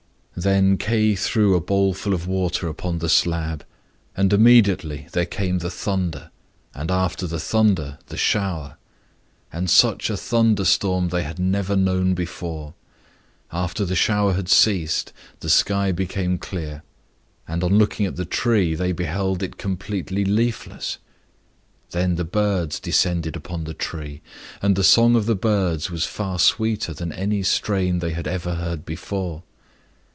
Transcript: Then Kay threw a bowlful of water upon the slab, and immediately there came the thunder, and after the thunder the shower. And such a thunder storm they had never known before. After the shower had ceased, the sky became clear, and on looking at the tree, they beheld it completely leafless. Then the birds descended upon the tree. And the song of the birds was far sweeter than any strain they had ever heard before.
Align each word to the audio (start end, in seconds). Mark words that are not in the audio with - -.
Then 0.33 0.77
Kay 0.79 1.13
threw 1.13 1.53
a 1.55 1.61
bowlful 1.61 2.15
of 2.15 2.25
water 2.25 2.67
upon 2.67 2.97
the 2.97 3.09
slab, 3.09 3.63
and 4.17 4.33
immediately 4.33 5.05
there 5.11 5.27
came 5.27 5.59
the 5.59 5.69
thunder, 5.69 6.31
and 6.73 6.89
after 6.89 7.27
the 7.27 7.39
thunder 7.39 7.99
the 8.07 8.17
shower. 8.17 8.77
And 9.53 9.69
such 9.69 10.09
a 10.09 10.17
thunder 10.17 10.65
storm 10.65 11.09
they 11.09 11.21
had 11.21 11.37
never 11.37 11.75
known 11.75 12.15
before. 12.15 12.73
After 13.51 13.85
the 13.85 13.95
shower 13.95 14.33
had 14.33 14.49
ceased, 14.49 15.13
the 15.41 15.49
sky 15.49 15.91
became 15.91 16.39
clear, 16.39 16.81
and 17.47 17.63
on 17.63 17.77
looking 17.77 18.07
at 18.07 18.15
the 18.15 18.25
tree, 18.25 18.73
they 18.73 18.93
beheld 18.93 19.43
it 19.43 19.59
completely 19.59 20.25
leafless. 20.25 20.97
Then 21.91 22.15
the 22.15 22.25
birds 22.25 22.79
descended 22.79 23.35
upon 23.35 23.65
the 23.65 23.75
tree. 23.75 24.21
And 24.59 24.75
the 24.75 24.83
song 24.83 25.15
of 25.15 25.27
the 25.27 25.35
birds 25.35 25.91
was 25.91 26.05
far 26.07 26.39
sweeter 26.39 26.93
than 26.95 27.11
any 27.11 27.43
strain 27.43 27.99
they 27.99 28.13
had 28.13 28.27
ever 28.27 28.55
heard 28.55 28.85
before. 28.85 29.43